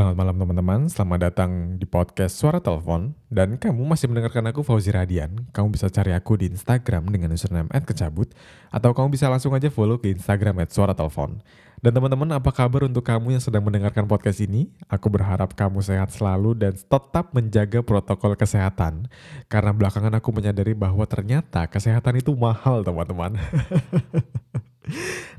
Selamat 0.00 0.16
malam 0.16 0.40
teman-teman, 0.40 0.80
selamat 0.88 1.18
datang 1.28 1.76
di 1.76 1.84
podcast 1.84 2.40
Suara 2.40 2.56
Telepon. 2.56 3.12
Dan 3.28 3.60
kamu 3.60 3.84
masih 3.84 4.08
mendengarkan 4.08 4.48
aku 4.48 4.64
Fauzi 4.64 4.88
Radian. 4.88 5.44
Kamu 5.52 5.76
bisa 5.76 5.92
cari 5.92 6.16
aku 6.16 6.40
di 6.40 6.48
Instagram 6.48 7.12
dengan 7.12 7.36
username 7.36 7.68
@kecabut 7.68 8.32
atau 8.72 8.96
kamu 8.96 9.12
bisa 9.12 9.28
langsung 9.28 9.52
aja 9.52 9.68
follow 9.68 10.00
ke 10.00 10.08
Instagram 10.08 10.64
@suaratelepon. 10.72 11.44
Dan 11.84 11.92
teman-teman, 11.92 12.32
apa 12.32 12.48
kabar 12.48 12.88
untuk 12.88 13.04
kamu 13.04 13.36
yang 13.36 13.44
sedang 13.44 13.60
mendengarkan 13.60 14.08
podcast 14.08 14.40
ini? 14.40 14.72
Aku 14.88 15.12
berharap 15.12 15.52
kamu 15.52 15.84
sehat 15.84 16.16
selalu 16.16 16.56
dan 16.56 16.72
tetap 16.72 17.36
menjaga 17.36 17.84
protokol 17.84 18.40
kesehatan. 18.40 19.04
Karena 19.52 19.76
belakangan 19.76 20.16
aku 20.16 20.32
menyadari 20.32 20.72
bahwa 20.72 21.04
ternyata 21.04 21.68
kesehatan 21.68 22.24
itu 22.24 22.32
mahal, 22.32 22.80
teman-teman. 22.80 23.36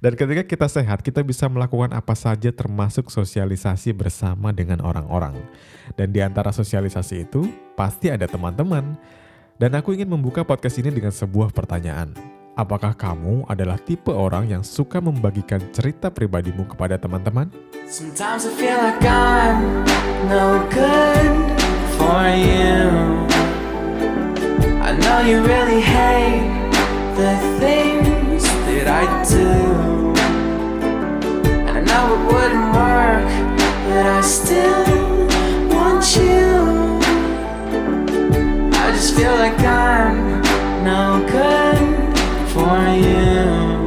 Dan 0.04 0.14
ketika 0.18 0.44
kita 0.44 0.68
sehat, 0.68 1.06
kita 1.06 1.22
bisa 1.22 1.46
melakukan 1.48 1.94
apa 1.94 2.18
saja 2.18 2.50
termasuk 2.50 3.12
sosialisasi 3.14 3.94
bersama 3.94 4.50
dengan 4.56 4.82
orang-orang. 4.82 5.38
Dan 5.96 6.10
di 6.12 6.20
antara 6.24 6.50
sosialisasi 6.50 7.30
itu, 7.30 7.48
pasti 7.78 8.10
ada 8.10 8.26
teman-teman. 8.26 8.98
Dan 9.62 9.78
aku 9.78 9.94
ingin 9.94 10.10
membuka 10.10 10.42
podcast 10.42 10.82
ini 10.82 10.90
dengan 10.90 11.14
sebuah 11.14 11.54
pertanyaan. 11.54 12.18
Apakah 12.52 12.92
kamu 12.92 13.48
adalah 13.48 13.80
tipe 13.80 14.12
orang 14.12 14.52
yang 14.52 14.60
suka 14.60 15.00
membagikan 15.00 15.64
cerita 15.72 16.12
pribadimu 16.12 16.68
kepada 16.68 17.00
teman-teman? 17.00 17.48
Sometimes 17.88 18.44
I 18.44 18.52
feel 18.60 18.76
like 18.76 19.00
I'm 19.08 19.88
no 20.28 20.60
good 20.68 21.32
for 21.96 22.28
you. 22.36 22.92
I 24.84 24.92
know 25.00 25.24
you 25.24 25.40
really 25.48 25.80
hate 25.80 26.52
the 27.16 27.34
things 27.64 28.11
I 28.88 29.06
do. 29.30 30.14
And 31.68 31.78
I 31.78 31.82
know 31.90 32.04
it 32.16 32.22
wouldn't 32.34 32.70
work, 32.74 33.30
but 33.88 34.06
I 34.06 34.22
still 34.22 34.86
want 35.70 36.04
you. 36.16 37.00
I 38.74 38.92
just 38.92 39.16
feel 39.16 39.34
like 39.34 39.60
I'm 39.60 40.42
no 40.84 41.24
good 41.38 41.80
for 42.54 42.78
you. 43.08 43.82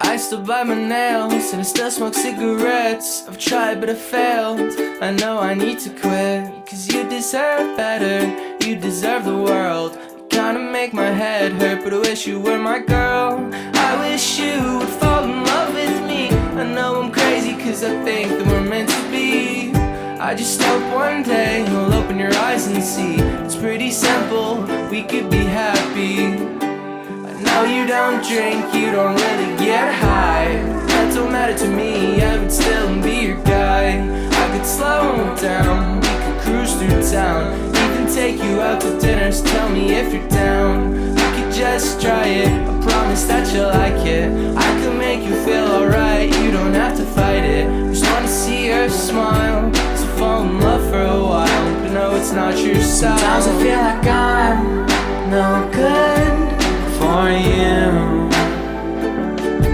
I 0.00 0.16
still 0.16 0.42
bite 0.42 0.66
my 0.66 0.74
nails 0.74 1.52
and 1.52 1.60
I 1.60 1.64
still 1.64 1.90
smoke 1.90 2.14
cigarettes. 2.14 3.26
I've 3.28 3.38
tried 3.38 3.80
but 3.80 3.90
I 3.90 3.94
failed. 3.94 4.60
I 5.02 5.10
know 5.10 5.38
I 5.38 5.54
need 5.54 5.78
to 5.80 5.90
quit. 5.90 6.66
Cause 6.66 6.88
you 6.92 7.08
deserve 7.08 7.76
better, 7.76 8.26
you 8.64 8.76
deserve 8.76 9.24
the 9.24 9.36
world. 9.36 9.98
Kinda 10.34 10.58
make 10.58 10.92
my 10.92 11.12
head 11.12 11.52
hurt, 11.52 11.84
but 11.84 11.94
I 11.94 11.98
wish 11.98 12.26
you 12.26 12.40
were 12.40 12.58
my 12.58 12.80
girl. 12.80 13.48
I 13.74 13.96
wish 14.00 14.36
you 14.40 14.78
would 14.78 14.88
fall 14.88 15.22
in 15.22 15.44
love 15.44 15.72
with 15.72 16.02
me. 16.08 16.28
I 16.60 16.64
know 16.74 17.00
I'm 17.00 17.12
crazy 17.12 17.52
cause 17.52 17.84
I 17.84 18.02
think 18.02 18.30
that 18.30 18.44
we're 18.48 18.68
meant 18.68 18.88
to 18.88 19.10
be. 19.12 19.72
I 20.18 20.34
just 20.34 20.60
hope 20.60 20.82
one 20.92 21.22
day 21.22 21.64
you'll 21.70 21.94
open 21.94 22.18
your 22.18 22.34
eyes 22.34 22.66
and 22.66 22.82
see 22.82 23.14
it's 23.44 23.54
pretty 23.54 23.92
simple. 23.92 24.62
We 24.90 25.04
could 25.04 25.30
be 25.30 25.44
happy. 25.44 26.24
I 26.26 27.32
know 27.46 27.62
you 27.62 27.86
don't 27.86 28.20
drink, 28.26 28.74
you 28.74 28.90
don't 28.90 29.14
really 29.14 29.56
get 29.64 29.94
high. 29.94 30.56
That 30.88 31.14
don't 31.14 31.30
matter 31.30 31.56
to 31.58 31.68
me, 31.68 32.20
I 32.20 32.38
would 32.38 32.50
still 32.50 32.88
be 33.00 33.26
your 33.28 33.40
guy. 33.44 34.02
I 34.42 34.58
could 34.58 34.66
slow 34.66 35.36
down, 35.36 36.00
we 36.00 36.08
could 36.24 36.40
cruise 36.42 36.74
through 36.74 37.08
town. 37.08 37.73
Even 38.04 38.14
take 38.14 38.42
you 38.42 38.60
out 38.60 38.82
to 38.82 38.98
dinners, 39.00 39.40
tell 39.40 39.70
me 39.70 39.94
if 39.94 40.12
you're 40.12 40.28
down. 40.28 41.14
We 41.14 41.22
could 41.36 41.52
just 41.54 42.02
try 42.02 42.26
it, 42.26 42.48
I 42.48 42.80
promise 42.82 43.24
that 43.24 43.50
you'll 43.54 43.68
like 43.68 44.04
it. 44.04 44.30
I 44.56 44.80
could 44.82 44.98
make 44.98 45.22
you 45.22 45.34
feel 45.44 45.64
alright, 45.64 46.28
you 46.42 46.50
don't 46.50 46.74
have 46.74 46.98
to 46.98 47.04
fight 47.04 47.44
it. 47.44 47.66
Just 47.90 48.04
wanna 48.12 48.28
see 48.28 48.68
her 48.68 48.90
smile, 48.90 49.72
so 49.96 50.06
fall 50.18 50.42
in 50.42 50.60
love 50.60 50.82
for 50.90 51.00
a 51.00 51.22
while. 51.22 51.80
But 51.80 51.92
no, 51.92 52.14
it's 52.16 52.32
not 52.32 52.58
your 52.58 52.80
style. 52.82 53.16
Sometimes 53.16 53.46
I 53.46 53.62
feel 53.62 53.78
like 53.78 54.06
I'm 54.06 54.86
no 55.30 55.70
good 55.72 56.62
for 56.98 57.30
you. 57.30 58.28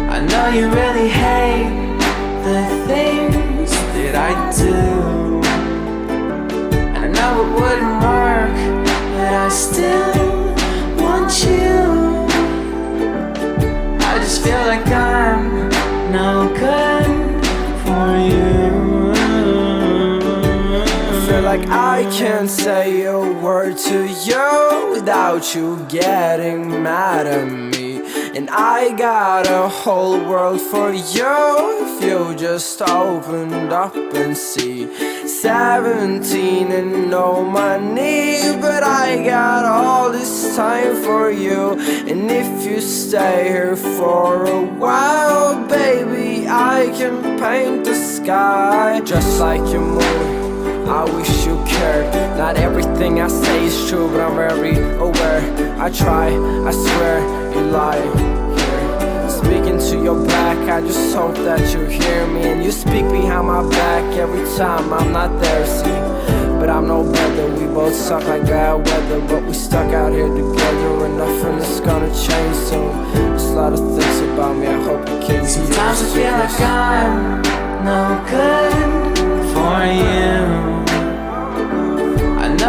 I 0.08 0.20
know 0.30 0.48
you 0.56 0.68
really 0.68 1.08
hate 1.08 1.98
the 2.44 2.86
things 2.86 3.70
that 3.94 4.14
I 4.14 4.52
do. 4.56 5.19
I 7.30 7.38
it 7.38 7.48
wouldn't 7.54 7.96
work, 8.02 8.54
but 9.14 9.32
I 9.32 9.48
still 9.50 10.44
want 11.00 11.30
you. 11.44 12.26
I 14.00 14.18
just 14.18 14.42
feel 14.42 14.58
like 14.66 14.86
I'm 14.88 15.68
no 16.10 16.48
good 16.58 17.06
for 17.84 18.08
you. 18.32 19.12
I 21.12 21.26
feel 21.28 21.42
like 21.42 21.68
I 21.68 22.02
can't 22.10 22.50
say 22.50 23.04
a 23.04 23.20
word 23.20 23.78
to 23.78 24.08
you 24.08 24.90
without 24.90 25.54
you 25.54 25.86
getting 25.88 26.82
mad 26.82 27.28
at 27.28 27.46
me. 27.46 27.69
And 28.32 28.48
I 28.48 28.92
got 28.96 29.48
a 29.48 29.68
whole 29.68 30.18
world 30.24 30.60
for 30.60 30.92
you 30.92 31.34
if 31.82 32.04
you 32.04 32.36
just 32.36 32.80
opened 32.80 33.72
up 33.72 33.96
and 33.96 34.36
see. 34.36 34.86
17 35.26 36.70
and 36.70 37.10
no 37.10 37.42
money, 37.42 38.38
but 38.60 38.84
I 38.84 39.24
got 39.24 39.64
all 39.64 40.12
this 40.12 40.54
time 40.54 41.02
for 41.02 41.32
you. 41.32 41.72
And 42.08 42.30
if 42.30 42.64
you 42.64 42.80
stay 42.80 43.48
here 43.48 43.74
for 43.74 44.44
a 44.44 44.64
while, 44.64 45.66
baby, 45.66 46.46
I 46.46 46.92
can 46.96 47.38
paint 47.40 47.84
the 47.84 47.96
sky 47.96 49.00
just 49.04 49.40
like 49.40 49.60
your 49.72 49.80
moon. 49.80 50.29
I 50.90 51.04
wish 51.04 51.46
you 51.46 51.54
cared. 51.66 52.12
Not 52.36 52.56
everything 52.56 53.20
I 53.20 53.28
say 53.28 53.66
is 53.66 53.88
true, 53.88 54.08
but 54.10 54.20
I'm 54.20 54.34
very 54.34 54.76
aware. 54.98 55.40
I 55.80 55.88
try, 55.88 56.26
I 56.66 56.72
swear, 56.72 57.20
you 57.54 57.60
lie 57.70 58.02
here. 58.18 59.30
Speaking 59.30 59.78
to 59.78 60.02
your 60.02 60.26
back, 60.26 60.58
I 60.68 60.80
just 60.80 61.14
hope 61.14 61.36
that 61.36 61.72
you 61.72 61.84
hear 61.86 62.26
me. 62.26 62.42
And 62.42 62.64
you 62.64 62.72
speak 62.72 63.04
behind 63.08 63.46
my 63.46 63.62
back 63.70 64.04
every 64.18 64.44
time 64.58 64.92
I'm 64.92 65.12
not 65.12 65.40
there, 65.40 65.64
see. 65.64 66.00
But 66.58 66.68
I'm 66.68 66.88
no 66.88 67.04
better, 67.04 67.46
we 67.54 67.72
both 67.72 67.94
suck 67.94 68.24
like 68.24 68.42
bad 68.42 68.84
weather. 68.84 69.20
But 69.28 69.44
we 69.44 69.54
stuck 69.54 69.92
out 69.94 70.12
here 70.12 70.26
together, 70.26 71.04
and 71.06 71.16
nothing 71.16 71.58
is 71.58 71.80
gonna 71.80 72.08
change 72.08 72.56
soon. 72.68 72.90
There's 73.14 73.44
a 73.44 73.54
lot 73.54 73.72
of 73.74 73.78
things 73.78 74.20
about 74.32 74.56
me, 74.56 74.66
I 74.66 74.82
hope 74.82 75.08
you 75.08 75.20
can 75.24 75.46
see. 75.46 75.60
Sometimes 75.60 76.02
I 76.02 76.06
feel 76.14 76.32
like 76.32 76.60
I'm 76.60 77.42
no 77.84 78.00
good 78.28 79.54
for 79.54 79.86
you. 79.86 80.69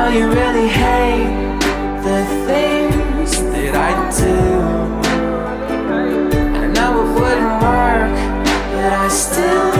Know 0.01 0.09
you 0.09 0.27
really 0.29 0.67
hate 0.67 1.59
the 2.01 2.25
things 2.47 3.31
that 3.53 3.75
I 3.75 3.91
do. 4.19 4.35
I 6.59 6.67
know 6.75 6.91
it 7.03 7.09
wouldn't 7.19 7.55
work, 7.61 8.15
but 8.73 8.93
I 8.93 9.07
still 9.09 9.70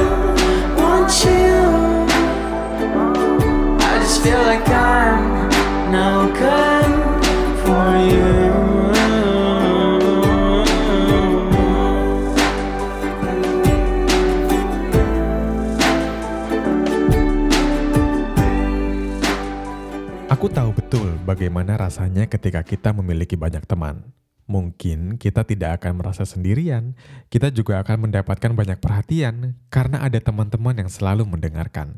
bagaimana 21.41 21.74
rasanya 21.74 22.29
ketika 22.29 22.62
kita 22.62 22.94
memiliki 22.94 23.34
banyak 23.34 23.66
teman. 23.66 24.13
Mungkin 24.46 25.18
kita 25.18 25.41
tidak 25.41 25.81
akan 25.81 25.97
merasa 25.97 26.22
sendirian, 26.22 26.94
kita 27.34 27.50
juga 27.50 27.81
akan 27.81 28.06
mendapatkan 28.06 28.53
banyak 28.53 28.78
perhatian 28.78 29.57
karena 29.74 30.06
ada 30.06 30.22
teman-teman 30.22 30.78
yang 30.78 30.86
selalu 30.86 31.25
mendengarkan. 31.25 31.98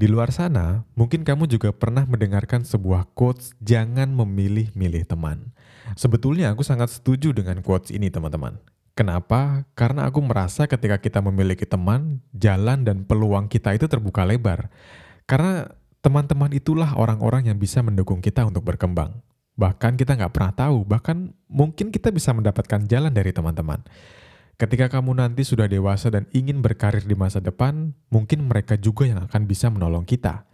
Di 0.00 0.08
luar 0.08 0.32
sana, 0.32 0.88
mungkin 0.96 1.28
kamu 1.28 1.44
juga 1.44 1.76
pernah 1.76 2.08
mendengarkan 2.08 2.64
sebuah 2.64 3.12
quotes 3.12 3.52
jangan 3.60 4.16
memilih-milih 4.16 5.04
teman. 5.04 5.52
Sebetulnya 5.92 6.56
aku 6.56 6.64
sangat 6.64 6.88
setuju 6.88 7.36
dengan 7.36 7.60
quotes 7.60 7.92
ini 7.92 8.08
teman-teman. 8.08 8.64
Kenapa? 8.96 9.68
Karena 9.76 10.08
aku 10.08 10.24
merasa 10.24 10.64
ketika 10.64 10.96
kita 10.96 11.20
memiliki 11.20 11.68
teman, 11.68 12.24
jalan 12.32 12.88
dan 12.88 13.04
peluang 13.04 13.44
kita 13.44 13.76
itu 13.76 13.84
terbuka 13.92 14.24
lebar. 14.24 14.72
Karena 15.28 15.68
teman-teman 16.00 16.52
itulah 16.56 16.96
orang-orang 16.96 17.52
yang 17.52 17.58
bisa 17.60 17.84
mendukung 17.84 18.24
kita 18.24 18.44
untuk 18.48 18.64
berkembang. 18.64 19.20
Bahkan 19.60 20.00
kita 20.00 20.16
nggak 20.16 20.32
pernah 20.32 20.52
tahu, 20.56 20.88
bahkan 20.88 21.36
mungkin 21.44 21.92
kita 21.92 22.08
bisa 22.08 22.32
mendapatkan 22.32 22.88
jalan 22.88 23.12
dari 23.12 23.32
teman-teman. 23.36 23.84
Ketika 24.56 24.92
kamu 24.92 25.16
nanti 25.16 25.44
sudah 25.44 25.68
dewasa 25.68 26.12
dan 26.12 26.28
ingin 26.36 26.60
berkarir 26.60 27.04
di 27.04 27.16
masa 27.16 27.40
depan, 27.40 27.96
mungkin 28.12 28.44
mereka 28.44 28.76
juga 28.76 29.08
yang 29.08 29.24
akan 29.24 29.48
bisa 29.48 29.72
menolong 29.72 30.04
kita. 30.04 30.44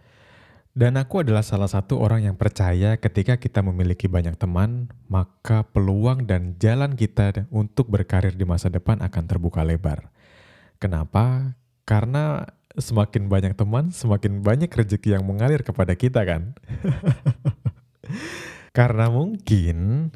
Dan 0.77 0.93
aku 0.95 1.25
adalah 1.25 1.41
salah 1.41 1.67
satu 1.67 1.97
orang 1.97 2.29
yang 2.29 2.35
percaya 2.37 3.01
ketika 3.01 3.41
kita 3.41 3.65
memiliki 3.65 4.05
banyak 4.05 4.37
teman, 4.37 4.93
maka 5.09 5.65
peluang 5.65 6.29
dan 6.29 6.53
jalan 6.61 6.93
kita 6.93 7.49
untuk 7.49 7.89
berkarir 7.89 8.37
di 8.37 8.45
masa 8.45 8.69
depan 8.69 9.01
akan 9.01 9.23
terbuka 9.25 9.65
lebar. 9.65 10.13
Kenapa? 10.77 11.57
Karena 11.81 12.45
semakin 12.77 13.27
banyak 13.27 13.53
teman, 13.57 13.89
semakin 13.89 14.45
banyak 14.45 14.69
rezeki 14.69 15.17
yang 15.17 15.25
mengalir 15.25 15.65
kepada 15.65 15.97
kita 15.97 16.23
kan. 16.23 16.53
Karena 18.77 19.09
mungkin 19.09 20.09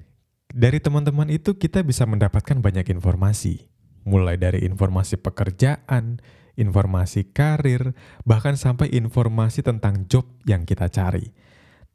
dari 0.53 0.77
teman-teman 0.77 1.27
itu 1.33 1.57
kita 1.57 1.81
bisa 1.81 2.05
mendapatkan 2.05 2.61
banyak 2.61 2.93
informasi. 2.93 3.67
Mulai 4.05 4.37
dari 4.37 4.65
informasi 4.65 5.17
pekerjaan, 5.17 6.21
informasi 6.57 7.33
karir, 7.33 7.93
bahkan 8.25 8.57
sampai 8.57 8.93
informasi 8.93 9.65
tentang 9.65 10.05
job 10.09 10.25
yang 10.45 10.65
kita 10.65 10.89
cari. 10.89 11.33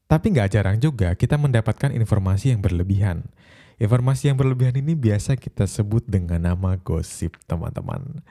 Tapi 0.06 0.26
nggak 0.30 0.50
jarang 0.54 0.78
juga 0.78 1.18
kita 1.18 1.34
mendapatkan 1.34 1.90
informasi 1.90 2.54
yang 2.54 2.62
berlebihan. 2.62 3.26
Informasi 3.76 4.32
yang 4.32 4.40
berlebihan 4.40 4.80
ini 4.80 4.96
biasa 4.96 5.36
kita 5.36 5.68
sebut 5.68 6.06
dengan 6.08 6.40
nama 6.40 6.80
gosip, 6.80 7.36
teman-teman. 7.44 8.24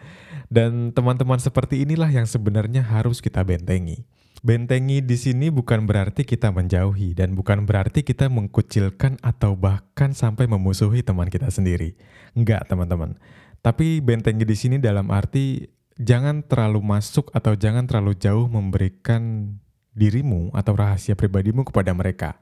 Dan 0.50 0.94
teman-teman 0.94 1.42
seperti 1.42 1.82
inilah 1.82 2.10
yang 2.10 2.30
sebenarnya 2.30 2.86
harus 2.86 3.20
kita 3.20 3.42
bentengi. 3.42 4.06
Bentengi 4.46 5.02
di 5.02 5.18
sini 5.18 5.50
bukan 5.50 5.90
berarti 5.90 6.22
kita 6.22 6.54
menjauhi 6.54 7.18
dan 7.18 7.34
bukan 7.34 7.66
berarti 7.66 8.06
kita 8.06 8.30
mengkucilkan 8.30 9.18
atau 9.26 9.58
bahkan 9.58 10.14
sampai 10.14 10.46
memusuhi 10.46 11.02
teman 11.02 11.34
kita 11.34 11.50
sendiri. 11.50 11.98
Enggak, 12.38 12.70
teman-teman. 12.70 13.18
Tapi 13.66 14.06
bentengi 14.06 14.46
di 14.46 14.54
sini 14.54 14.78
dalam 14.78 15.10
arti 15.10 15.66
jangan 15.98 16.46
terlalu 16.46 16.84
masuk 16.86 17.34
atau 17.34 17.58
jangan 17.58 17.90
terlalu 17.90 18.14
jauh 18.14 18.46
memberikan 18.46 19.56
dirimu 19.96 20.54
atau 20.54 20.78
rahasia 20.78 21.18
pribadimu 21.18 21.66
kepada 21.66 21.96
mereka. 21.98 22.38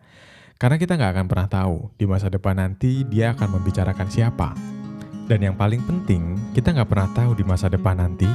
Karena 0.60 0.76
kita 0.76 1.00
nggak 1.00 1.12
akan 1.16 1.28
pernah 1.32 1.48
tahu 1.48 1.94
di 1.96 2.04
masa 2.04 2.28
depan 2.28 2.60
nanti 2.60 3.08
dia 3.08 3.32
akan 3.32 3.62
membicarakan 3.62 4.10
siapa. 4.12 4.83
Dan 5.24 5.40
yang 5.40 5.56
paling 5.56 5.80
penting, 5.88 6.36
kita 6.52 6.76
nggak 6.76 6.90
pernah 6.92 7.08
tahu 7.16 7.32
di 7.32 7.48
masa 7.48 7.72
depan 7.72 7.96
nanti 7.96 8.28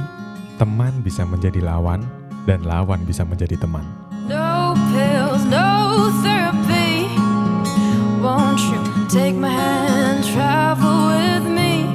teman 0.57 1.05
bisa 1.05 1.21
menjadi 1.21 1.61
lawan 1.61 2.01
dan 2.49 2.65
lawan 2.65 3.05
bisa 3.05 3.21
menjadi 3.21 3.61
teman. 3.61 3.85
No 4.25 4.73
pills, 4.89 5.45
no 5.45 6.09
therapy. 6.25 7.05
Won't 8.19 8.57
you 8.73 8.81
take 9.05 9.37
my 9.37 9.53
hand, 9.53 10.25
travel 10.25 11.13
with 11.13 11.45
me? 11.45 11.85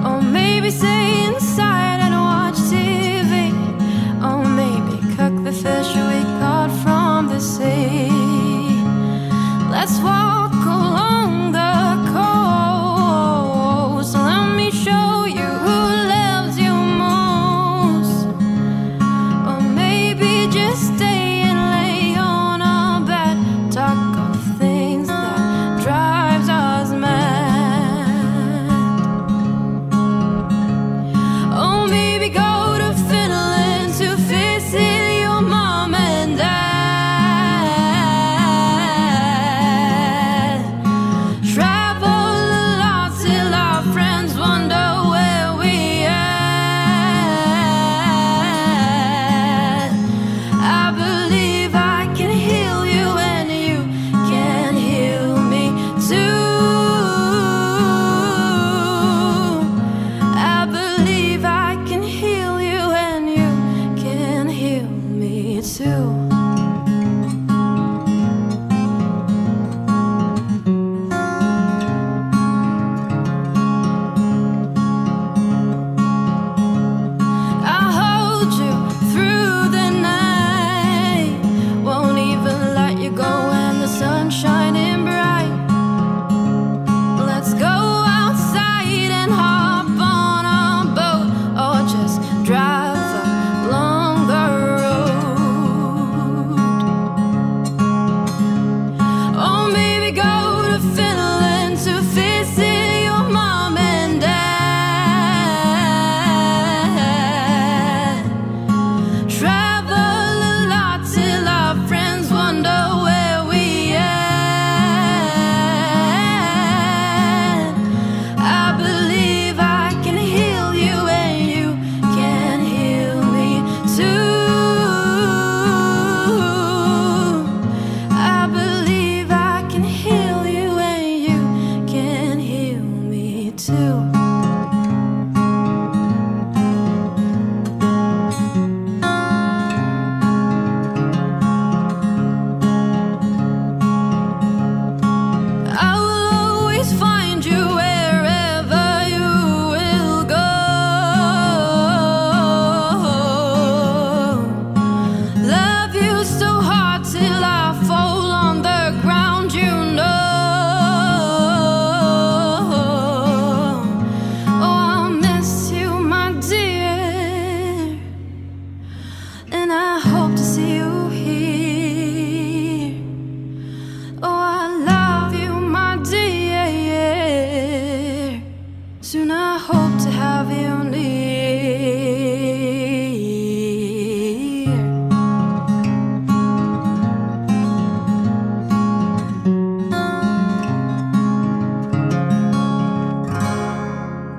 Or 0.00 0.24
maybe 0.24 0.72
stay 0.72 1.28
inside 1.28 1.67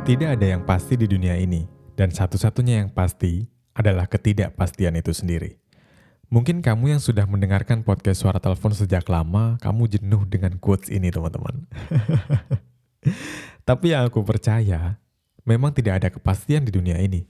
Tidak 0.09 0.25
ada 0.25 0.57
yang 0.57 0.65
pasti 0.65 0.97
di 0.97 1.05
dunia 1.05 1.37
ini, 1.37 1.69
dan 1.93 2.09
satu-satunya 2.09 2.81
yang 2.81 2.89
pasti 2.89 3.45
adalah 3.77 4.09
ketidakpastian 4.09 4.97
itu 4.97 5.13
sendiri. 5.13 5.61
Mungkin 6.33 6.65
kamu 6.65 6.97
yang 6.97 7.01
sudah 7.01 7.29
mendengarkan 7.29 7.85
podcast 7.85 8.25
suara 8.25 8.41
telepon 8.41 8.73
sejak 8.73 9.05
lama, 9.05 9.61
kamu 9.61 9.85
jenuh 9.85 10.25
dengan 10.25 10.57
quotes 10.57 10.89
ini 10.89 11.13
teman-teman. 11.13 11.69
Tapi 13.69 13.93
yang 13.93 14.09
aku 14.09 14.25
percaya, 14.25 14.97
memang 15.45 15.77
tidak 15.77 16.01
ada 16.01 16.09
kepastian 16.09 16.65
di 16.65 16.73
dunia 16.73 16.97
ini. 16.97 17.29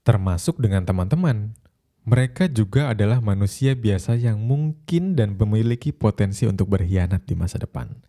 Termasuk 0.00 0.64
dengan 0.64 0.88
teman-teman. 0.88 1.60
Mereka 2.08 2.48
juga 2.48 2.88
adalah 2.88 3.20
manusia 3.20 3.76
biasa 3.76 4.16
yang 4.16 4.40
mungkin 4.40 5.12
dan 5.12 5.36
memiliki 5.36 5.92
potensi 5.92 6.48
untuk 6.48 6.72
berkhianat 6.72 7.28
di 7.28 7.36
masa 7.36 7.60
depan. 7.60 8.00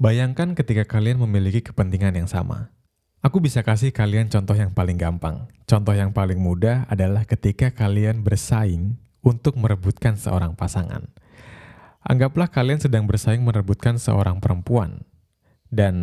Bayangkan 0.00 0.56
ketika 0.56 0.88
kalian 0.88 1.20
memiliki 1.20 1.60
kepentingan 1.60 2.24
yang 2.24 2.30
sama. 2.32 2.72
Aku 3.18 3.42
bisa 3.42 3.66
kasih 3.66 3.90
kalian 3.90 4.30
contoh 4.30 4.54
yang 4.54 4.70
paling 4.70 4.94
gampang. 4.94 5.50
Contoh 5.66 5.90
yang 5.90 6.14
paling 6.14 6.38
mudah 6.38 6.86
adalah 6.86 7.26
ketika 7.26 7.74
kalian 7.74 8.22
bersaing 8.22 8.94
untuk 9.26 9.58
merebutkan 9.58 10.14
seorang 10.14 10.54
pasangan. 10.54 11.02
Anggaplah 12.06 12.46
kalian 12.46 12.78
sedang 12.78 13.10
bersaing 13.10 13.42
merebutkan 13.42 13.98
seorang 13.98 14.38
perempuan, 14.38 15.02
dan 15.66 15.94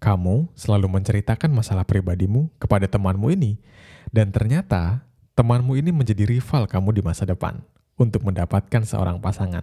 kamu 0.00 0.48
selalu 0.56 0.88
menceritakan 0.88 1.52
masalah 1.52 1.84
pribadimu 1.84 2.48
kepada 2.56 2.88
temanmu 2.88 3.28
ini, 3.36 3.60
dan 4.08 4.32
ternyata 4.32 5.04
temanmu 5.36 5.76
ini 5.76 5.92
menjadi 5.92 6.24
rival 6.24 6.64
kamu 6.64 6.96
di 6.96 7.02
masa 7.04 7.28
depan 7.28 7.60
untuk 8.00 8.24
mendapatkan 8.24 8.82
seorang 8.88 9.20
pasangan. 9.20 9.62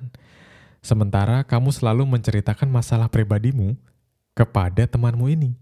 Sementara 0.86 1.41
kamu 1.50 1.74
selalu 1.74 2.05
menceritakan 2.05 2.70
masalah 2.70 3.10
pribadimu 3.10 3.74
kepada 4.38 4.86
temanmu 4.86 5.34
ini. 5.34 5.61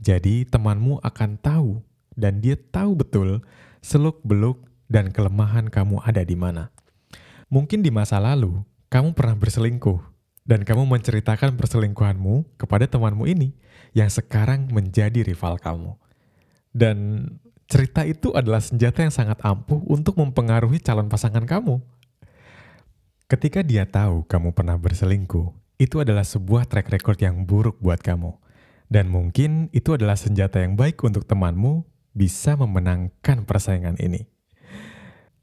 Jadi 0.00 0.48
temanmu 0.48 1.04
akan 1.04 1.36
tahu 1.36 1.84
dan 2.16 2.40
dia 2.40 2.56
tahu 2.56 2.96
betul 2.96 3.44
seluk-beluk 3.84 4.64
dan 4.88 5.12
kelemahan 5.12 5.68
kamu 5.68 6.00
ada 6.00 6.24
di 6.24 6.32
mana. 6.32 6.72
Mungkin 7.52 7.84
di 7.84 7.92
masa 7.92 8.16
lalu 8.16 8.64
kamu 8.88 9.12
pernah 9.12 9.36
berselingkuh 9.36 10.00
dan 10.48 10.64
kamu 10.64 10.88
menceritakan 10.88 11.52
perselingkuhanmu 11.52 12.56
kepada 12.56 12.88
temanmu 12.88 13.28
ini 13.28 13.52
yang 13.92 14.08
sekarang 14.08 14.72
menjadi 14.72 15.20
rival 15.20 15.60
kamu. 15.60 15.92
Dan 16.72 17.28
cerita 17.68 18.08
itu 18.08 18.32
adalah 18.32 18.64
senjata 18.64 19.04
yang 19.04 19.12
sangat 19.12 19.36
ampuh 19.44 19.84
untuk 19.84 20.16
mempengaruhi 20.16 20.80
calon 20.80 21.12
pasangan 21.12 21.44
kamu. 21.44 21.76
Ketika 23.28 23.60
dia 23.60 23.84
tahu 23.84 24.24
kamu 24.26 24.56
pernah 24.56 24.80
berselingkuh, 24.80 25.52
itu 25.76 25.96
adalah 26.00 26.24
sebuah 26.24 26.66
track 26.66 26.88
record 26.88 27.20
yang 27.20 27.44
buruk 27.44 27.76
buat 27.78 28.00
kamu 28.00 28.32
dan 28.90 29.06
mungkin 29.06 29.70
itu 29.70 29.94
adalah 29.94 30.18
senjata 30.18 30.58
yang 30.58 30.74
baik 30.74 30.98
untuk 31.06 31.22
temanmu 31.22 31.86
bisa 32.10 32.58
memenangkan 32.58 33.46
persaingan 33.46 33.94
ini. 34.02 34.26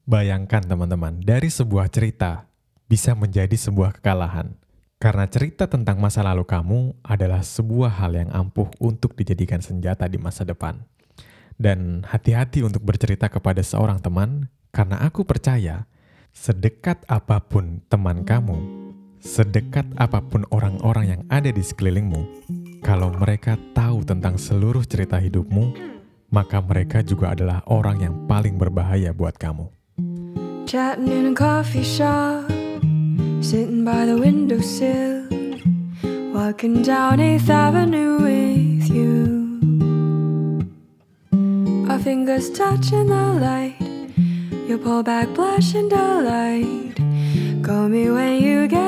Bayangkan 0.03 0.67
teman-teman, 0.67 1.23
dari 1.23 1.47
sebuah 1.47 1.87
cerita 1.87 2.51
bisa 2.91 3.15
menjadi 3.15 3.55
sebuah 3.55 3.99
kekalahan. 3.99 4.51
Karena 4.97 5.29
cerita 5.29 5.69
tentang 5.69 6.01
masa 6.01 6.25
lalu 6.25 6.43
kamu 6.43 6.99
adalah 7.05 7.39
sebuah 7.39 8.01
hal 8.01 8.17
yang 8.17 8.31
ampuh 8.35 8.67
untuk 8.83 9.15
dijadikan 9.15 9.63
senjata 9.63 10.09
di 10.11 10.19
masa 10.19 10.43
depan. 10.43 10.83
Dan 11.55 12.03
hati-hati 12.03 12.67
untuk 12.67 12.83
bercerita 12.83 13.31
kepada 13.31 13.63
seorang 13.63 14.03
teman, 14.03 14.51
karena 14.75 14.99
aku 15.05 15.23
percaya 15.23 15.85
sedekat 16.33 17.05
apa 17.07 17.39
pun 17.45 17.79
teman 17.87 18.25
kamu, 18.25 18.86
sedekat 19.21 19.85
apa 19.97 20.21
pun 20.23 20.45
orang-orang 20.53 21.05
yang 21.17 21.21
ada 21.29 21.49
di 21.49 21.63
sekelilingmu, 21.63 22.21
kalau 22.85 23.11
mereka 23.13 23.59
tahu 23.73 24.05
tentang 24.05 24.39
seluruh 24.39 24.85
cerita 24.85 25.19
hidupmu, 25.19 25.73
maka 26.31 26.59
mereka 26.59 27.03
juga 27.03 27.33
adalah 27.35 27.63
orang 27.67 27.97
yang 28.03 28.15
paling 28.27 28.55
berbahaya 28.59 29.15
buat 29.15 29.35
kamu. 29.39 29.67
Chatting 30.67 31.07
in 31.07 31.31
a 31.31 31.35
coffee 31.35 31.83
shop, 31.83 32.47
sitting 33.39 33.87
by 33.87 34.03
the 34.03 34.19
windowsill, 34.19 35.27
walking 36.35 36.83
down 36.83 37.23
8th 37.23 37.47
Avenue 37.47 38.19
with 38.19 38.87
you. 38.91 39.15
Our 41.87 41.99
fingers 41.99 42.51
touching 42.51 43.07
the 43.07 43.39
light, 43.39 43.79
you 44.67 44.77
pull 44.77 45.03
back, 45.03 45.31
blush 45.31 45.73
and 45.75 45.87
delight. 45.89 46.99
Call 47.63 47.87
me 47.87 48.11
when 48.11 48.39
you 48.43 48.67
get 48.67 48.86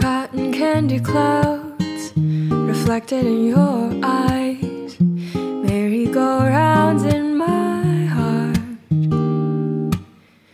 Cotton 0.00 0.52
candy 0.52 1.00
clouds 1.00 2.12
reflected 2.16 3.24
in 3.26 3.46
your 3.46 3.92
eyes. 4.02 4.96
Merry-go-rounds 5.34 7.04
in 7.04 7.36
my 7.36 8.04
heart. 8.16 8.58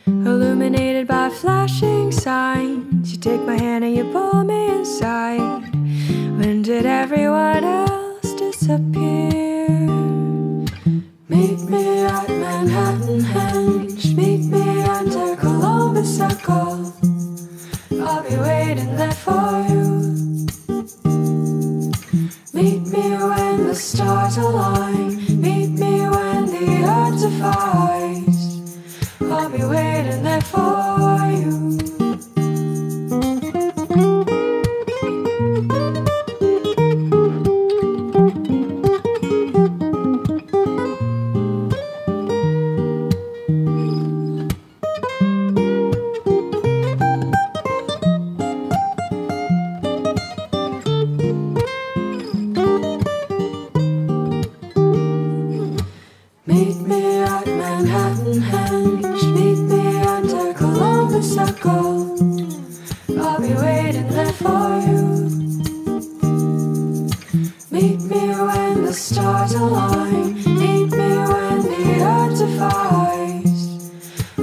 Illuminated 0.06 1.06
by 1.08 1.30
flashing 1.30 2.12
signs. 2.12 3.12
You 3.12 3.18
take 3.18 3.42
my 3.42 3.56
hand 3.58 3.84
and 3.84 3.96
you 3.96 4.04
pull 4.12 4.44
me 4.44 4.68
inside 4.78 5.40
When 6.38 6.62
did 6.62 6.87
everyone 6.87 7.64
else 7.64 8.34
disappear? 8.34 9.31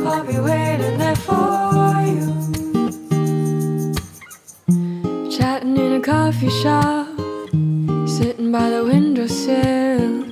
I'll 0.05 0.23
be 0.23 0.39
waiting 0.39 0.95
there 0.99 1.19
for 1.19 1.99
you. 2.05 2.27
Chatting 5.27 5.75
in 5.75 5.99
a 5.99 6.01
coffee 6.03 6.53
shop, 6.63 7.07
sitting 8.07 8.51
by 8.51 8.69
the 8.69 8.85
windowsill. 8.87 10.27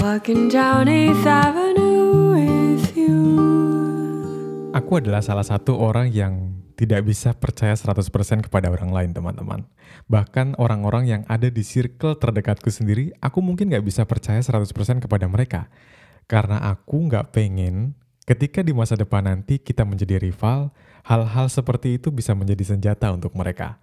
Walking 0.00 0.48
down 0.48 0.86
8th 0.88 1.26
Avenue 1.26 2.38
with 2.38 2.86
you. 2.94 3.18
Aku 4.72 5.02
adalah 5.02 5.20
salah 5.20 5.44
satu 5.44 5.76
orang 5.76 6.08
yang 6.08 6.56
tidak 6.76 7.08
bisa 7.08 7.32
percaya 7.32 7.72
100% 7.72 8.12
kepada 8.46 8.68
orang 8.68 8.92
lain, 8.92 9.10
teman-teman. 9.16 9.64
Bahkan 10.06 10.60
orang-orang 10.60 11.04
yang 11.08 11.22
ada 11.26 11.48
di 11.48 11.64
circle 11.64 12.20
terdekatku 12.20 12.68
sendiri, 12.68 13.10
aku 13.18 13.40
mungkin 13.40 13.72
nggak 13.72 13.84
bisa 13.84 14.04
percaya 14.04 14.38
100% 14.44 15.02
kepada 15.02 15.26
mereka. 15.26 15.72
Karena 16.28 16.60
aku 16.68 17.08
nggak 17.08 17.32
pengen 17.32 17.96
ketika 18.26 18.60
di 18.60 18.74
masa 18.74 18.98
depan 18.98 19.24
nanti 19.24 19.56
kita 19.62 19.86
menjadi 19.86 20.18
rival, 20.18 20.74
hal-hal 21.06 21.46
seperti 21.46 21.96
itu 21.96 22.10
bisa 22.10 22.34
menjadi 22.34 22.74
senjata 22.76 23.14
untuk 23.14 23.32
mereka. 23.38 23.78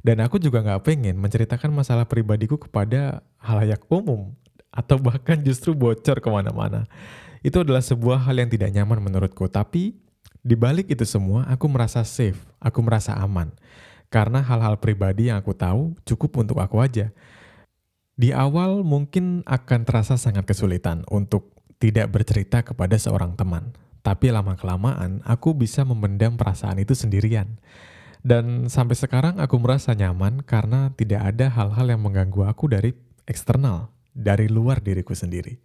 Dan 0.00 0.24
aku 0.24 0.40
juga 0.40 0.64
nggak 0.64 0.86
pengen 0.86 1.20
menceritakan 1.20 1.68
masalah 1.74 2.08
pribadiku 2.08 2.56
kepada 2.56 3.20
halayak 3.36 3.84
umum 3.92 4.32
atau 4.72 4.96
bahkan 4.96 5.36
justru 5.44 5.76
bocor 5.76 6.22
ke 6.22 6.28
mana-mana. 6.30 6.88
Itu 7.44 7.60
adalah 7.60 7.84
sebuah 7.84 8.24
hal 8.24 8.40
yang 8.40 8.48
tidak 8.48 8.72
nyaman 8.72 9.02
menurutku. 9.02 9.44
Tapi 9.50 9.92
di 10.40 10.56
balik 10.56 10.88
itu 10.88 11.04
semua, 11.04 11.44
aku 11.52 11.68
merasa 11.68 12.00
safe, 12.00 12.40
aku 12.56 12.80
merasa 12.80 13.12
aman. 13.20 13.52
Karena 14.08 14.40
hal-hal 14.40 14.80
pribadi 14.80 15.28
yang 15.28 15.36
aku 15.36 15.52
tahu 15.52 15.94
cukup 16.08 16.40
untuk 16.40 16.58
aku 16.64 16.80
aja. 16.80 17.12
Di 18.16 18.32
awal 18.32 18.84
mungkin 18.84 19.44
akan 19.44 19.84
terasa 19.84 20.16
sangat 20.16 20.44
kesulitan 20.48 21.04
untuk 21.08 21.59
tidak 21.80 22.12
bercerita 22.12 22.62
kepada 22.62 22.94
seorang 23.00 23.34
teman. 23.34 23.72
Tapi 24.04 24.32
lama-kelamaan 24.32 25.24
aku 25.24 25.56
bisa 25.56 25.82
memendam 25.82 26.36
perasaan 26.36 26.80
itu 26.80 26.92
sendirian. 26.92 27.58
Dan 28.20 28.68
sampai 28.68 28.96
sekarang 29.00 29.40
aku 29.40 29.56
merasa 29.56 29.96
nyaman 29.96 30.44
karena 30.44 30.92
tidak 30.92 31.24
ada 31.24 31.48
hal-hal 31.48 31.88
yang 31.88 32.04
mengganggu 32.04 32.44
aku 32.44 32.68
dari 32.68 32.92
eksternal, 33.24 33.88
dari 34.12 34.46
luar 34.46 34.84
diriku 34.84 35.16
sendiri. 35.16 35.56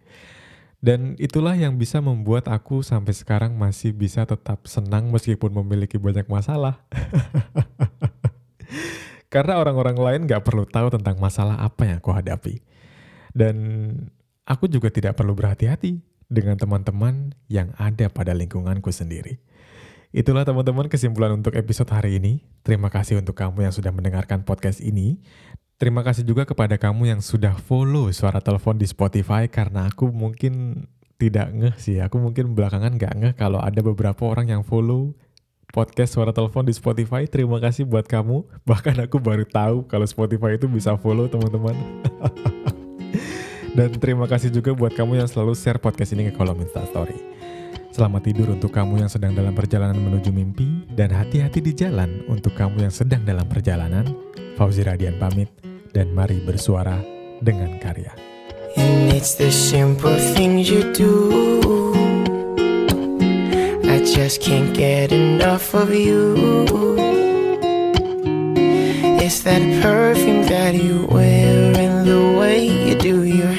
Dan 0.80 1.16
itulah 1.20 1.56
yang 1.56 1.76
bisa 1.76 2.04
membuat 2.04 2.48
aku 2.48 2.84
sampai 2.84 3.12
sekarang 3.12 3.56
masih 3.56 3.96
bisa 3.96 4.28
tetap 4.28 4.68
senang 4.68 5.08
meskipun 5.12 5.52
memiliki 5.52 6.00
banyak 6.00 6.28
masalah. 6.28 6.80
Karena 9.32 9.60
orang-orang 9.60 9.96
lain 9.96 10.20
gak 10.28 10.44
perlu 10.44 10.64
tahu 10.64 10.92
tentang 10.92 11.20
masalah 11.20 11.60
apa 11.60 11.88
yang 11.88 11.96
aku 12.00 12.12
hadapi. 12.12 12.60
Dan 13.36 13.56
aku 14.46 14.70
juga 14.70 14.88
tidak 14.88 15.18
perlu 15.18 15.34
berhati-hati 15.34 16.00
dengan 16.30 16.54
teman-teman 16.54 17.34
yang 17.50 17.74
ada 17.76 18.06
pada 18.06 18.32
lingkunganku 18.32 18.88
sendiri. 18.94 19.42
Itulah 20.14 20.46
teman-teman 20.46 20.86
kesimpulan 20.88 21.34
untuk 21.34 21.52
episode 21.58 21.90
hari 21.90 22.22
ini. 22.22 22.46
Terima 22.62 22.88
kasih 22.88 23.20
untuk 23.20 23.36
kamu 23.36 23.68
yang 23.68 23.74
sudah 23.74 23.92
mendengarkan 23.92 24.46
podcast 24.46 24.80
ini. 24.80 25.20
Terima 25.76 26.00
kasih 26.00 26.24
juga 26.24 26.48
kepada 26.48 26.80
kamu 26.80 27.12
yang 27.12 27.20
sudah 27.20 27.52
follow 27.60 28.08
suara 28.08 28.40
telepon 28.40 28.80
di 28.80 28.88
Spotify 28.88 29.44
karena 29.44 29.92
aku 29.92 30.08
mungkin 30.08 30.86
tidak 31.20 31.52
ngeh 31.52 31.76
sih. 31.76 32.00
Aku 32.00 32.16
mungkin 32.16 32.56
belakangan 32.56 32.96
gak 32.96 33.12
ngeh 33.12 33.34
kalau 33.36 33.60
ada 33.60 33.84
beberapa 33.84 34.24
orang 34.24 34.48
yang 34.48 34.62
follow 34.64 35.12
podcast 35.68 36.16
suara 36.16 36.32
telepon 36.32 36.64
di 36.64 36.72
Spotify. 36.72 37.28
Terima 37.28 37.60
kasih 37.60 37.84
buat 37.84 38.08
kamu. 38.08 38.48
Bahkan 38.64 39.04
aku 39.04 39.20
baru 39.20 39.44
tahu 39.44 39.84
kalau 39.84 40.08
Spotify 40.08 40.56
itu 40.56 40.64
bisa 40.64 40.96
follow 40.96 41.28
teman-teman. 41.28 41.76
Dan 43.76 43.92
terima 44.00 44.24
kasih 44.24 44.48
juga 44.48 44.72
buat 44.72 44.96
kamu 44.96 45.20
yang 45.20 45.28
selalu 45.28 45.52
share 45.52 45.76
podcast 45.76 46.16
ini 46.16 46.32
ke 46.32 46.32
kolom 46.32 46.56
Instastory. 46.64 47.20
Selamat 47.92 48.24
tidur 48.24 48.56
untuk 48.56 48.72
kamu 48.72 49.04
yang 49.04 49.10
sedang 49.12 49.36
dalam 49.36 49.52
perjalanan 49.52 50.00
menuju 50.00 50.32
mimpi 50.32 50.88
dan 50.96 51.12
hati-hati 51.12 51.60
di 51.60 51.76
jalan 51.76 52.24
untuk 52.24 52.56
kamu 52.56 52.88
yang 52.88 52.94
sedang 52.96 53.20
dalam 53.28 53.44
perjalanan. 53.44 54.08
Fauzi 54.56 54.80
Radian 54.80 55.20
pamit 55.20 55.52
dan 55.92 56.08
mari 56.16 56.40
bersuara 56.40 57.04
dengan 57.44 57.76
karya. 57.76 58.16
And 58.80 59.12
it's 59.12 59.36
the 59.36 59.52
simple 59.52 60.16
things 60.32 60.72
you 60.72 60.88
do. 60.96 61.12
I 63.84 64.00
just 64.00 64.40
can't 64.40 64.72
get 64.72 65.12
enough 65.12 65.76
of 65.76 65.92
you. 65.92 66.32
It's 69.20 69.44
that 69.44 69.60
perfume 69.84 70.44
that 70.48 70.72
you 70.76 71.08
wear 71.12 71.76
and 71.76 72.06
the 72.06 72.38
way 72.38 72.68
you 72.68 72.94
do 72.94 73.24
your 73.24 73.55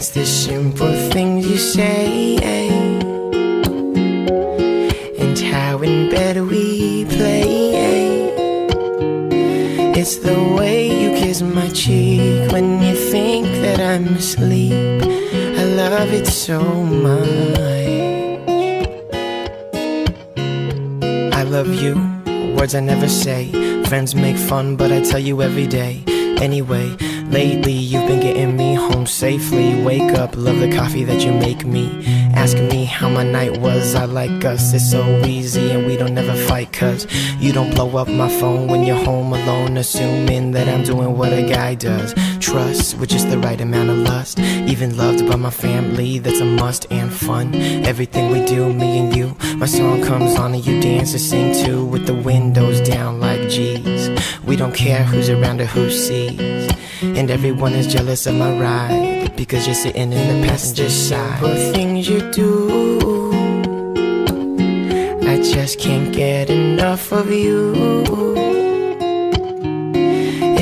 it's 0.00 0.08
the 0.12 0.24
simple 0.24 0.94
things 1.10 1.46
you 1.46 1.58
say. 1.58 2.38
And 5.18 5.38
how 5.38 5.82
in 5.82 6.08
bed 6.08 6.40
we 6.40 7.04
play. 7.04 8.32
It's 10.00 10.16
the 10.16 10.42
way 10.56 10.88
you 11.02 11.10
kiss 11.10 11.42
my 11.42 11.68
cheek 11.68 12.50
when 12.50 12.80
you 12.82 12.94
think 12.94 13.44
that 13.60 13.78
I'm 13.78 14.14
asleep. 14.14 15.02
I 15.60 15.64
love 15.64 16.10
it 16.14 16.26
so 16.26 16.62
much. 16.62 17.58
I 21.40 21.42
love 21.42 21.68
you, 21.68 21.94
words 22.56 22.74
I 22.74 22.80
never 22.80 23.06
say. 23.06 23.52
Friends 23.84 24.14
make 24.14 24.38
fun, 24.38 24.76
but 24.76 24.90
I 24.92 25.02
tell 25.02 25.20
you 25.20 25.42
every 25.42 25.66
day. 25.66 26.02
Anyway, 26.40 26.96
lately 27.30 27.72
you've 27.72 28.06
been 28.06 28.20
getting 28.20 28.56
me 28.56 28.74
home 28.74 29.06
safely. 29.06 29.80
Wake 29.82 30.14
up, 30.18 30.36
love 30.36 30.58
the 30.58 30.72
coffee 30.74 31.04
that 31.04 31.24
you 31.24 31.32
make 31.32 31.64
me. 31.64 32.04
Ask 32.34 32.56
me 32.56 32.84
how 32.84 33.08
my 33.08 33.22
night 33.22 33.60
was, 33.60 33.94
I 33.94 34.04
like 34.04 34.44
us. 34.44 34.72
It's 34.74 34.90
so 34.90 35.04
easy 35.24 35.70
and 35.70 35.86
we 35.86 35.96
don't 35.96 36.14
never 36.14 36.34
fight, 36.34 36.72
cause 36.72 37.06
you 37.38 37.52
don't 37.52 37.74
blow 37.74 37.96
up 37.96 38.08
my 38.08 38.28
phone 38.28 38.68
when 38.68 38.84
you're 38.84 39.04
home 39.04 39.32
alone, 39.32 39.76
assuming 39.76 40.52
that 40.52 40.68
I'm 40.68 40.82
doing 40.82 41.16
what 41.16 41.32
a 41.32 41.42
guy 41.42 41.74
does. 41.74 42.14
Trust 42.40 42.98
with 42.98 43.10
just 43.10 43.28
the 43.30 43.38
right 43.38 43.60
amount 43.60 43.90
of 43.90 43.98
lust. 43.98 44.38
Even 44.40 44.96
loved 44.96 45.26
by 45.28 45.36
my 45.36 45.50
family, 45.50 46.18
that's 46.18 46.40
a 46.40 46.44
must 46.44 46.90
and 46.90 47.12
fun. 47.12 47.54
Everything 47.84 48.30
we 48.30 48.44
do, 48.44 48.72
me 48.72 48.98
and 48.98 49.16
you. 49.16 49.36
My 49.56 49.66
song 49.66 50.02
comes 50.02 50.38
on 50.38 50.54
and 50.54 50.66
you 50.66 50.80
dance 50.80 51.12
and 51.12 51.20
sing 51.20 51.64
too, 51.64 51.84
with 51.84 52.06
the 52.06 52.14
windows 52.14 52.80
down 52.80 53.20
like 53.20 53.48
G's. 53.48 54.08
We 54.44 54.56
don't 54.56 54.74
care 54.74 55.04
who's 55.04 55.28
around 55.28 55.60
or 55.60 55.66
who 55.66 55.90
sees. 55.90 56.69
And 57.02 57.30
everyone 57.30 57.72
is 57.72 57.86
jealous 57.86 58.26
of 58.26 58.34
my 58.34 58.52
ride 58.58 59.34
because 59.34 59.66
you're 59.66 59.74
sitting 59.74 60.12
in 60.12 60.42
the 60.42 60.46
passenger 60.46 60.90
side. 60.90 61.42
The 61.42 61.72
things 61.72 62.06
you 62.06 62.30
do, 62.30 63.32
I 65.26 65.40
just 65.40 65.78
can't 65.80 66.12
get 66.12 66.50
enough 66.50 67.10
of 67.10 67.30
you. 67.30 67.72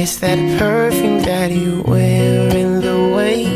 It's 0.00 0.18
that 0.18 0.38
perfume 0.60 1.22
that 1.22 1.50
you 1.50 1.82
wear 1.82 2.56
and 2.56 2.82
the 2.84 3.14
way 3.16 3.47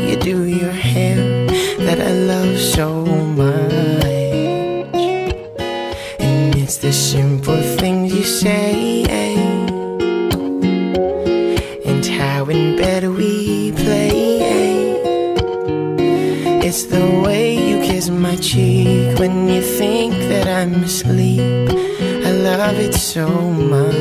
so 23.13 23.29
much. 23.29 23.93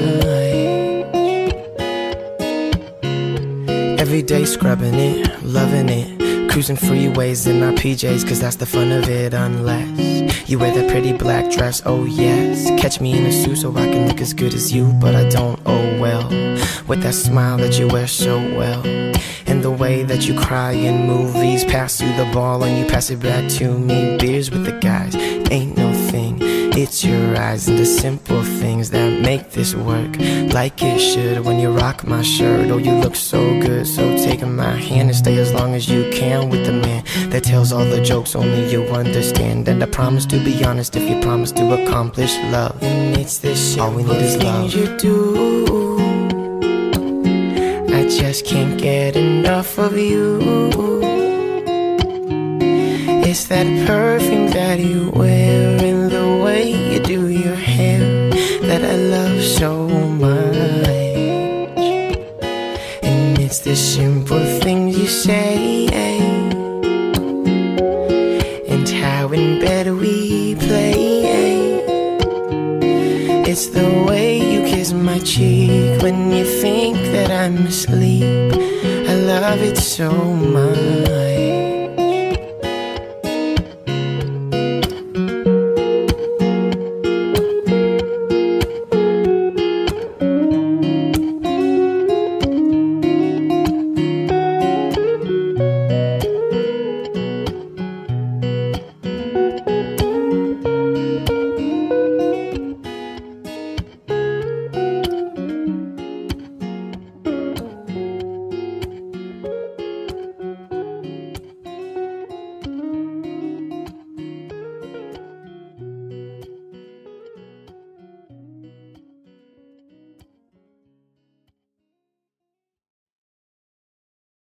Every 4.01 4.23
day 4.23 4.47
scrubbing 4.47 4.95
it, 4.95 5.43
loving 5.43 5.91
it. 5.91 6.51
Cruising 6.51 6.77
freeways 6.77 7.47
in 7.47 7.63
our 7.63 7.73
PJs, 7.73 8.27
cause 8.27 8.41
that's 8.41 8.57
the 8.57 8.65
fun 8.65 8.91
of 8.91 9.11
it, 9.11 9.35
unless 9.35 10.49
you 10.49 10.59
wear 10.59 10.73
that 10.73 10.91
pretty 10.91 11.13
black 11.13 11.51
dress, 11.51 11.83
oh 11.85 12.07
yes. 12.07 12.69
Catch 12.81 13.03
me 13.03 13.13
in 13.19 13.27
a 13.27 13.33
suit 13.33 13.57
so 13.57 13.71
I 13.77 13.87
can 13.91 14.09
look 14.09 14.23
as 14.23 14.33
good 14.33 14.55
as 14.55 14.73
you, 14.73 14.91
but 14.95 15.15
I 15.15 15.29
don't, 15.29 15.61
oh 15.67 16.01
well. 16.01 16.27
With 16.89 17.03
that 17.03 17.15
smile 17.15 17.59
that 17.59 17.79
you 17.79 17.89
wear 17.89 18.07
so 18.07 18.39
well. 18.57 18.83
And 19.47 19.63
the 19.63 19.71
way 19.71 20.05
that 20.05 20.27
you 20.27 20.39
cry 20.39 20.73
in 20.73 21.07
movies, 21.07 21.65
pass 21.67 22.01
you 22.01 22.09
the 22.17 22.31
ball 22.33 22.65
and 22.65 22.79
you 22.79 22.87
pass 22.91 23.11
it 23.11 23.21
back 23.21 23.51
to 23.59 23.79
me. 23.79 24.17
Beers 24.17 24.51
with 24.51 24.65
the 24.65 24.79
guys, 24.79 25.15
ain't 25.51 25.77
no. 25.77 26.02
It's 26.75 27.05
your 27.05 27.37
eyes 27.37 27.69
and 27.69 27.79
the 27.79 27.85
simple 27.85 28.43
things 28.43 28.89
that 28.91 29.21
make 29.21 29.51
this 29.51 29.75
work 29.75 30.17
like 30.55 30.83
it 30.83 30.99
should. 30.99 31.45
When 31.45 31.61
you 31.61 31.71
rock 31.71 32.07
my 32.07 32.23
shirt, 32.23 32.71
oh, 32.71 32.79
you 32.79 32.93
look 32.93 33.15
so 33.15 33.61
good. 33.61 33.87
So 33.87 34.17
take 34.17 34.41
my 34.47 34.73
hand 34.73 35.11
and 35.11 35.17
stay 35.17 35.37
as 35.37 35.53
long 35.53 35.75
as 35.75 35.87
you 35.87 36.11
can 36.11 36.49
with 36.49 36.65
the 36.65 36.73
man 36.73 37.05
that 37.29 37.45
tells 37.45 37.73
all 37.73 37.85
the 37.85 38.01
jokes 38.01 38.35
only 38.35 38.71
you 38.73 38.85
understand. 38.85 39.69
And 39.69 39.83
I 39.83 39.87
promise 39.87 40.25
to 40.27 40.43
be 40.43 40.65
honest 40.65 40.97
if 40.97 41.09
you 41.09 41.21
promise 41.21 41.53
to 41.53 41.83
accomplish 41.83 42.39
love. 42.51 42.83
And 42.83 43.19
it's 43.19 43.37
this 43.37 43.77
all 43.77 43.93
we 43.93 44.03
need 44.03 44.23
is 44.23 44.43
love. 44.43 44.73
You 44.73 44.97
do. 44.97 45.99
I 47.95 48.09
just 48.09 48.47
can't 48.47 48.81
get 48.81 49.15
enough 49.15 49.79
of 49.79 49.99
you. 49.99 50.41
It's 53.25 53.45
that 53.45 53.67
perfume 53.87 54.49
that 54.49 54.81
you 54.81 55.11
wear 55.15 55.82
say 65.13 65.87
and 68.67 68.89
how 68.89 69.31
in 69.33 69.61
bed 69.61 69.87
we 69.93 70.55
play. 70.55 71.23
It's 73.47 73.67
the 73.67 74.05
way 74.09 74.39
you 74.39 74.63
kiss 74.63 74.93
my 74.95 75.19
cheek 75.19 76.01
when 76.03 76.33
you 76.33 76.45
think 76.45 76.97
that 77.15 77.31
I'm 77.31 77.67
asleep. 77.67 78.53
I 79.13 79.15
love 79.15 79.61
it 79.61 79.77
so 79.77 80.11
much. 80.11 81.22